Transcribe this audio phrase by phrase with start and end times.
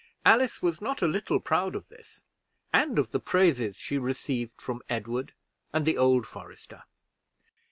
[0.25, 2.23] Alice was not a little proud of this,
[2.73, 5.31] and of the praises she received from Edward
[5.73, 6.85] and the old forester.